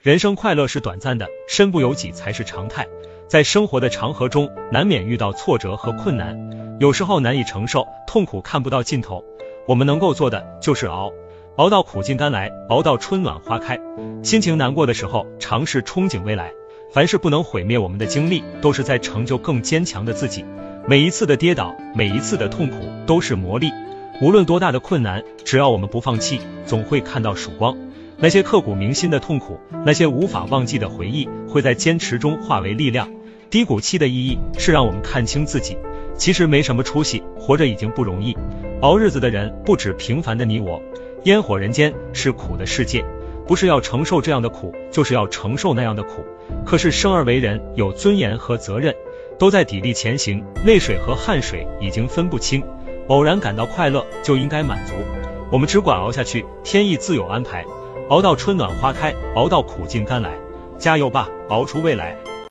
[0.00, 2.86] 人生快乐是短暂的，身不由己才是常态。
[3.26, 9.24] 在生活的长河中，难免遇到挫折和困难，有时候难以承受，痛苦看不到尽头。
[9.66, 11.10] 我们能够做的就是熬，
[11.56, 13.80] 熬到苦尽甘来，熬到春暖花开。
[14.22, 16.52] 心情难过的时候，尝试憧憬未来。
[16.92, 20.44] 凡是不能毁灭我们的经历，都是在成就更坚强的自己。
[20.86, 23.72] 每一次的跌倒，每一次的痛苦，都是磨砺。
[24.22, 27.76] 无论多大的困难，只要我们不放弃，总会看到曙光。
[28.20, 33.08] 那些刻骨铭心的痛苦，那些无法忘记的回忆，会在坚持中化为力量。
[33.48, 35.78] 低谷期的意义是让我们看清自己，
[36.16, 38.36] 其实没什么出息，活着已经不容易。
[38.80, 40.82] 熬日子的人不止平凡的你我，
[41.24, 43.04] 烟火人间是苦的世界，
[43.46, 46.24] 不是要承受这样的苦，就是要承受那样的苦。
[46.66, 48.96] 可是生而为人，有尊严和责任，
[49.38, 52.64] 都在砥砺前行，泪水和汗水已经分不清。
[53.06, 54.94] 偶然感到快乐就应该满足，
[55.52, 57.64] 我们只管熬下去，天意自有安排。
[58.10, 60.30] 熬到春暖花开，熬到苦尽甘来，
[60.78, 62.16] 加油吧，熬出未来。